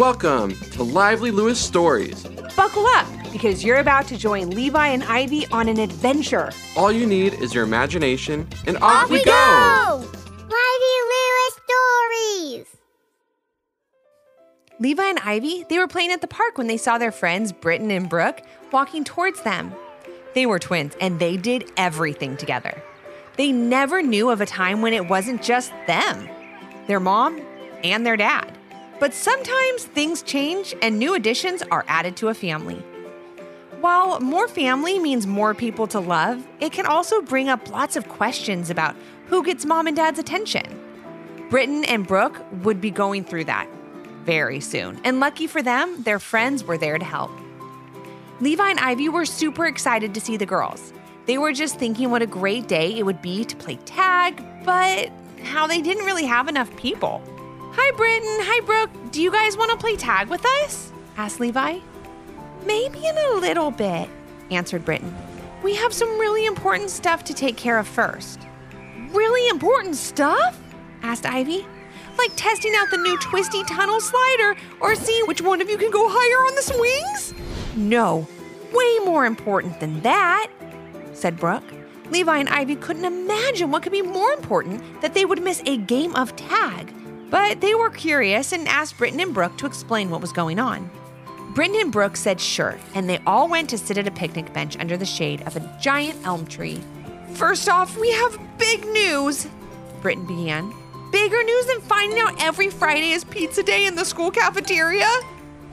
[0.00, 2.24] Welcome to Lively Lewis Stories.
[2.56, 6.52] Buckle up because you're about to join Levi and Ivy on an adventure.
[6.74, 9.96] All you need is your imagination, and off, Off we go!
[10.38, 11.60] Lively Lewis
[12.64, 12.76] Stories!
[14.78, 17.90] Levi and Ivy, they were playing at the park when they saw their friends Britain
[17.90, 18.40] and Brooke
[18.72, 19.70] walking towards them.
[20.34, 22.82] They were twins and they did everything together.
[23.36, 26.26] They never knew of a time when it wasn't just them,
[26.86, 27.38] their mom,
[27.84, 28.56] and their dad.
[29.00, 32.76] But sometimes things change and new additions are added to a family.
[33.80, 38.06] While more family means more people to love, it can also bring up lots of
[38.08, 38.94] questions about
[39.26, 40.66] who gets mom and dad's attention.
[41.48, 43.66] Britain and Brooke would be going through that
[44.24, 45.00] very soon.
[45.02, 47.30] And lucky for them, their friends were there to help.
[48.40, 50.92] Levi and Ivy were super excited to see the girls.
[51.24, 55.10] They were just thinking what a great day it would be to play tag, but
[55.42, 57.22] how they didn't really have enough people.
[57.82, 58.36] Hi, Britain.
[58.42, 58.90] Hi, Brooke.
[59.10, 60.92] Do you guys want to play tag with us?
[61.16, 61.78] asked Levi.
[62.66, 64.06] Maybe in a little bit,
[64.50, 65.16] answered Britain.
[65.62, 68.38] We have some really important stuff to take care of first.
[69.12, 70.60] Really important stuff?
[71.02, 71.66] asked Ivy.
[72.18, 75.90] Like testing out the new twisty tunnel slider or seeing which one of you can
[75.90, 77.34] go higher on the swings?
[77.76, 78.28] No,
[78.74, 80.50] way more important than that,
[81.14, 81.64] said Brooke.
[82.10, 85.78] Levi and Ivy couldn't imagine what could be more important that they would miss a
[85.78, 86.92] game of tag.
[87.30, 90.90] But they were curious and asked Britain and Brooke to explain what was going on.
[91.54, 94.76] Britain and Brooke said sure, and they all went to sit at a picnic bench
[94.78, 96.80] under the shade of a giant elm tree.
[97.34, 99.48] First off, we have big news,
[100.00, 100.72] Britain began.
[101.12, 105.08] Bigger news than finding out every Friday is pizza day in the school cafeteria?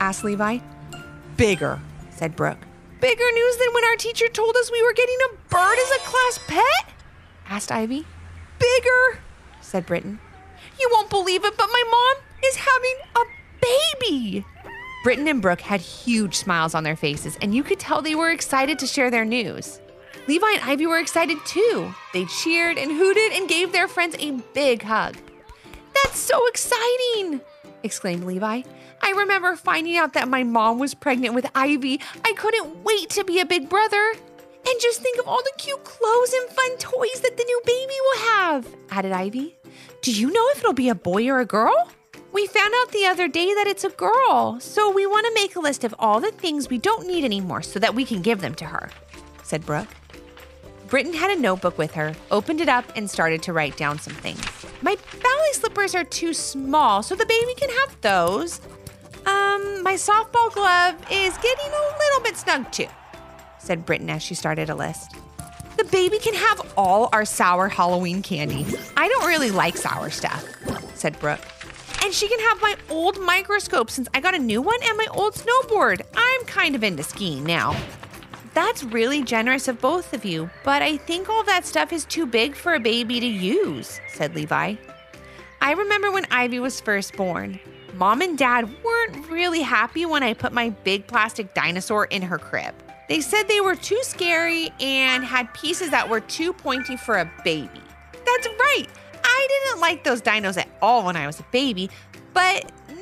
[0.00, 0.58] asked Levi.
[1.36, 2.66] Bigger, said Brooke.
[3.00, 5.98] Bigger news than when our teacher told us we were getting a bird as a
[6.00, 6.94] class pet?
[7.48, 8.04] asked Ivy.
[8.58, 9.20] Bigger,
[9.60, 10.18] said Britain.
[10.78, 14.44] You won't believe it, but my mom is having a baby.
[15.04, 18.30] Britain and Brooke had huge smiles on their faces, and you could tell they were
[18.30, 19.80] excited to share their news.
[20.26, 21.94] Levi and Ivy were excited too.
[22.12, 25.16] They cheered and hooted and gave their friends a big hug.
[25.94, 27.40] That's so exciting!
[27.82, 28.62] exclaimed Levi.
[29.00, 32.00] I remember finding out that my mom was pregnant with Ivy.
[32.24, 34.12] I couldn't wait to be a big brother.
[34.68, 37.94] And just think of all the cute clothes and fun toys that the new baby
[38.02, 39.57] will have, added Ivy.
[40.00, 41.88] Do you know if it'll be a boy or a girl?
[42.32, 45.56] We found out the other day that it's a girl, so we want to make
[45.56, 48.40] a list of all the things we don't need anymore so that we can give
[48.40, 48.90] them to her,
[49.42, 49.88] said Brooke.
[50.86, 54.14] Britain had a notebook with her, opened it up, and started to write down some
[54.14, 54.40] things.
[54.82, 58.60] My ballet slippers are too small, so the baby can have those.
[59.26, 62.86] Um, my softball glove is getting a little bit snug too,
[63.58, 65.16] said Britain as she started a list.
[65.78, 68.66] The baby can have all our sour Halloween candy.
[68.96, 70.44] I don't really like sour stuff,
[70.94, 71.38] said Brooke.
[72.02, 75.06] And she can have my old microscope since I got a new one and my
[75.12, 76.00] old snowboard.
[76.16, 77.80] I'm kind of into skiing now.
[78.54, 82.26] That's really generous of both of you, but I think all that stuff is too
[82.26, 84.74] big for a baby to use, said Levi.
[85.60, 87.60] I remember when Ivy was first born.
[87.94, 92.38] Mom and Dad weren't really happy when I put my big plastic dinosaur in her
[92.38, 92.74] crib.
[93.08, 97.30] They said they were too scary and had pieces that were too pointy for a
[97.42, 97.80] baby.
[98.12, 98.86] That's right.
[99.24, 101.90] I didn't like those dinos at all when I was a baby,
[102.34, 102.92] but mm,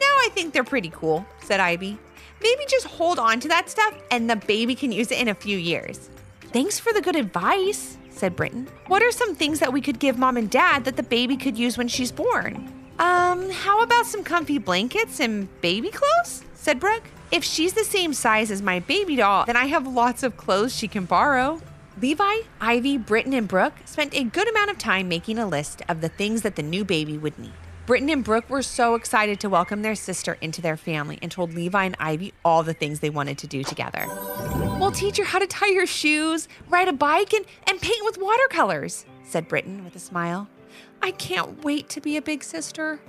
[0.00, 1.98] now I think they're pretty cool, said Ivy.
[2.42, 5.34] Maybe just hold on to that stuff and the baby can use it in a
[5.34, 6.08] few years.
[6.52, 8.68] Thanks for the good advice, said Britain.
[8.86, 11.58] What are some things that we could give mom and dad that the baby could
[11.58, 12.72] use when she's born?
[12.98, 16.42] Um, how about some comfy blankets and baby clothes?
[16.54, 17.04] said Brooke.
[17.32, 20.76] If she's the same size as my baby doll, then I have lots of clothes
[20.76, 21.60] she can borrow.
[22.00, 26.02] Levi, Ivy, Britain, and Brooke spent a good amount of time making a list of
[26.02, 27.52] the things that the new baby would need.
[27.84, 31.52] Britain and Brooke were so excited to welcome their sister into their family and told
[31.52, 34.06] Levi and Ivy all the things they wanted to do together.
[34.78, 38.18] We'll teach her how to tie her shoes, ride a bike, and, and paint with
[38.18, 40.48] watercolors, said Britain with a smile.
[41.02, 43.00] I can't wait to be a big sister.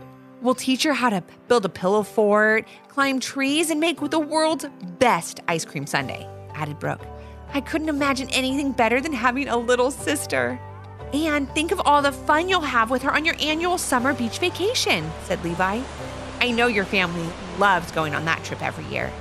[0.47, 4.65] We'll teach her how to build a pillow fort, climb trees, and make the world's
[4.97, 7.05] best ice cream sundae, added Brooke.
[7.53, 10.57] I couldn't imagine anything better than having a little sister.
[11.11, 14.39] And think of all the fun you'll have with her on your annual summer beach
[14.39, 15.81] vacation, said Levi.
[16.39, 17.27] I know your family
[17.59, 19.11] loves going on that trip every year.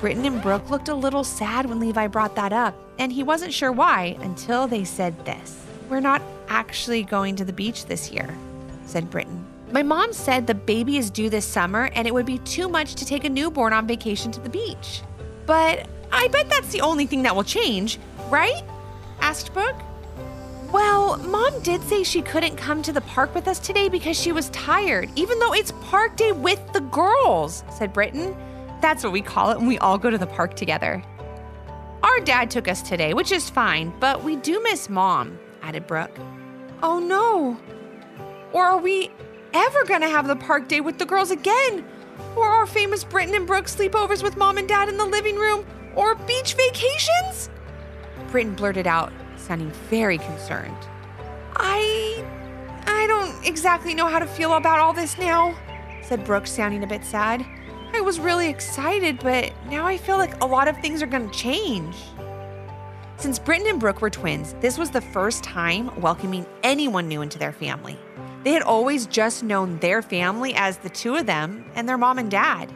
[0.00, 3.54] Britain and Brooke looked a little sad when Levi brought that up, and he wasn't
[3.54, 5.64] sure why until they said this.
[5.88, 8.36] We're not actually going to the beach this year,
[8.84, 9.46] said Britain.
[9.72, 12.94] My mom said the baby is due this summer and it would be too much
[12.94, 15.02] to take a newborn on vacation to the beach.
[15.44, 17.98] But I bet that's the only thing that will change,
[18.28, 18.62] right?
[19.20, 19.82] asked Brooke.
[20.72, 24.32] Well, Mom did say she couldn't come to the park with us today because she
[24.32, 28.36] was tired, even though it's park day with the girls, said Britain.
[28.80, 31.02] That's what we call it when we all go to the park together.
[32.02, 36.16] Our dad took us today, which is fine, but we do miss Mom, added Brooke.
[36.82, 37.58] Oh no.
[38.52, 39.10] Or are we
[39.56, 41.84] ever going to have the park day with the girls again?
[42.36, 45.66] Or our famous Britain and Brooke sleepovers with Mom and Dad in the living room?
[45.94, 47.48] Or beach vacations?
[48.30, 50.76] Britain blurted out, sounding very concerned.
[51.54, 52.24] I.
[52.86, 55.56] I don't exactly know how to feel about all this now,
[56.02, 57.44] said Brooke, sounding a bit sad.
[57.92, 61.28] I was really excited, but now I feel like a lot of things are going
[61.28, 61.96] to change.
[63.16, 67.38] Since Britain and Brooke were twins, this was the first time welcoming anyone new into
[67.38, 67.98] their family.
[68.46, 72.20] They had always just known their family as the two of them and their mom
[72.20, 72.72] and dad.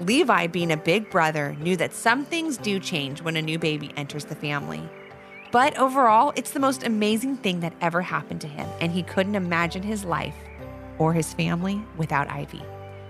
[0.00, 3.92] Levi, being a big brother, knew that some things do change when a new baby
[3.98, 4.88] enters the family.
[5.52, 9.34] But overall, it's the most amazing thing that ever happened to him, and he couldn't
[9.34, 10.36] imagine his life
[10.96, 12.62] or his family without Ivy.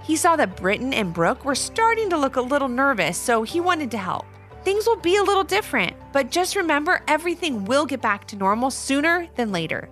[0.03, 3.61] He saw that Britain and Brooke were starting to look a little nervous, so he
[3.61, 4.27] wanted to help.
[4.65, 8.73] Things will be a little different, but just remember everything will get back to normal
[8.73, 9.89] sooner than later.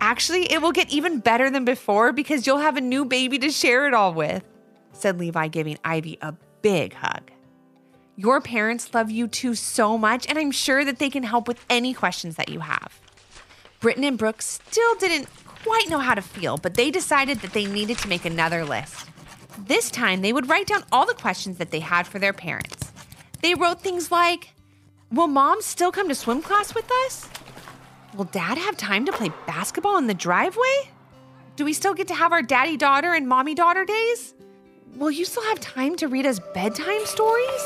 [0.00, 3.50] Actually, it will get even better than before because you'll have a new baby to
[3.50, 4.42] share it all with,
[4.92, 7.30] said Levi, giving Ivy a big hug.
[8.16, 11.64] Your parents love you too so much, and I'm sure that they can help with
[11.70, 13.00] any questions that you have.
[13.80, 17.66] Britain and Brooke still didn't quite know how to feel, but they decided that they
[17.66, 19.06] needed to make another list.
[19.66, 22.92] This time, they would write down all the questions that they had for their parents.
[23.42, 24.50] They wrote things like
[25.10, 27.28] Will mom still come to swim class with us?
[28.16, 30.90] Will dad have time to play basketball in the driveway?
[31.54, 34.34] Do we still get to have our daddy daughter and mommy daughter days?
[34.96, 37.62] Will you still have time to read us bedtime stories?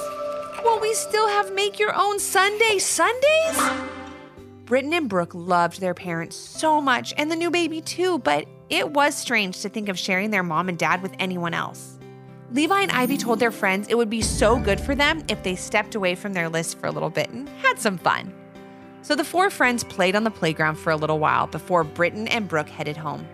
[0.63, 3.59] Will we still have make your own Sundae Sundays?
[4.67, 8.91] Britain and Brooke loved their parents so much and the new baby too, but it
[8.91, 11.99] was strange to think of sharing their mom and dad with anyone else.
[12.51, 15.57] Levi and Ivy told their friends it would be so good for them if they
[15.57, 18.33] stepped away from their list for a little bit and had some fun.
[19.05, 22.49] So the four friends played on the playground for a little while before Britain and
[22.49, 23.29] Brooke headed home.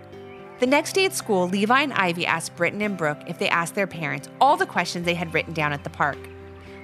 [0.58, 3.76] The next day at school, Levi and Ivy asked Britain and Brooke if they asked
[3.76, 6.19] their parents all the questions they had written down at the park.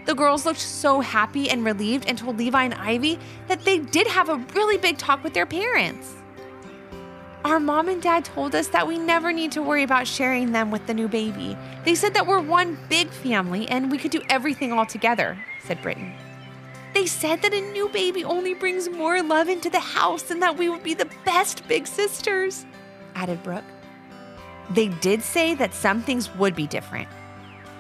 [0.05, 3.19] The girls looked so happy and relieved and told Levi and Ivy
[3.49, 6.15] that they did have a really big talk with their parents.
[7.44, 10.71] Our mom and dad told us that we never need to worry about sharing them
[10.71, 11.59] with the new baby.
[11.85, 15.82] They said that we're one big family and we could do everything all together, said
[15.82, 16.15] Britain.
[16.96, 20.56] They said that a new baby only brings more love into the house and that
[20.56, 22.64] we would be the best big sisters,
[23.14, 23.66] added Brooke.
[24.70, 27.06] They did say that some things would be different,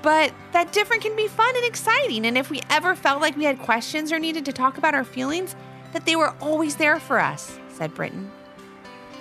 [0.02, 2.26] but that different can be fun and exciting.
[2.26, 5.02] And if we ever felt like we had questions or needed to talk about our
[5.02, 5.56] feelings,
[5.94, 8.30] that they were always there for us, said Britain.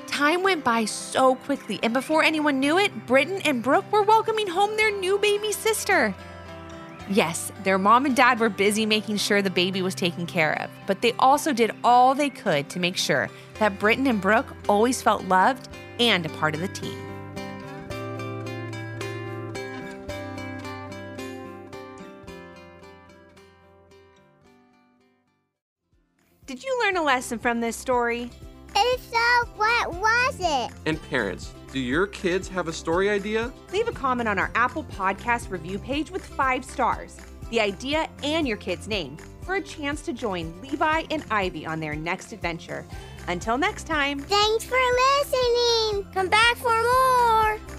[0.07, 4.47] Time went by so quickly, and before anyone knew it, Britain and Brooke were welcoming
[4.47, 6.13] home their new baby sister.
[7.07, 10.72] Yes, their mom and dad were busy making sure the baby was taken care of,
[10.88, 13.30] but they also did all they could to make sure
[13.60, 15.69] that Britain and Brooke always felt loved
[16.00, 17.00] and a part of the team.
[26.48, 28.31] Did you learn a lesson from this story?
[28.75, 30.72] If so, what was it?
[30.86, 33.51] And parents, do your kids have a story idea?
[33.74, 37.18] Leave a comment on our Apple Podcast review page with five stars,
[37.50, 41.81] the idea, and your kid's name for a chance to join Levi and Ivy on
[41.81, 42.85] their next adventure.
[43.28, 44.19] Until next time.
[44.19, 44.78] Thanks for
[45.19, 46.07] listening.
[46.14, 47.75] Come back for more.